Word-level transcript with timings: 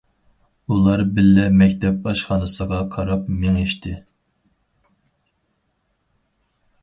ئۇلار 0.75 1.01
بىللە 1.17 1.43
مەكتەپ 1.57 2.07
ئاشخانىسىغا 2.11 2.79
قاراپ 2.97 3.27
مېڭىشتى. 3.43 3.93